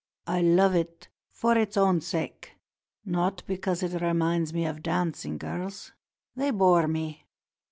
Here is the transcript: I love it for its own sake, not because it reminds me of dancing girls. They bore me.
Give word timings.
I 0.25 0.41
love 0.41 0.73
it 0.73 1.09
for 1.29 1.55
its 1.55 1.77
own 1.77 2.01
sake, 2.01 2.53
not 3.05 3.43
because 3.45 3.83
it 3.83 4.01
reminds 4.01 4.51
me 4.51 4.65
of 4.65 4.81
dancing 4.81 5.37
girls. 5.37 5.91
They 6.35 6.49
bore 6.49 6.87
me. 6.87 7.27